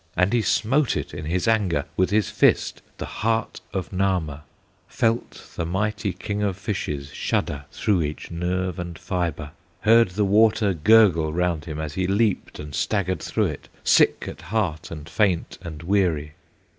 And 0.17 0.33
he 0.33 0.41
smote 0.41 0.97
it 0.97 1.13
in 1.13 1.25
his 1.25 1.47
anger, 1.47 1.85
With 1.95 2.09
his 2.09 2.31
fist, 2.31 2.81
the 2.97 3.05
heart 3.05 3.61
of 3.71 3.91
Nahma, 3.93 4.41
Felt 4.87 5.53
the 5.55 5.63
mighty 5.63 6.11
King 6.11 6.41
of 6.41 6.57
Fishes 6.57 7.11
Shudder 7.13 7.65
through 7.71 8.01
each 8.01 8.31
nerve 8.31 8.79
and 8.79 8.97
fibre, 8.97 9.51
Heard 9.81 10.09
the 10.09 10.25
water 10.25 10.73
gurgle 10.73 11.31
round 11.31 11.65
him 11.65 11.79
As 11.79 11.93
he 11.93 12.07
leaped 12.07 12.57
and 12.57 12.73
staggered 12.73 13.21
through 13.21 13.45
it, 13.45 13.69
Sick 13.83 14.25
at 14.27 14.41
heart, 14.41 14.89
and 14.89 15.07
faint 15.07 15.59
and 15.61 15.83
weary. 15.83 16.31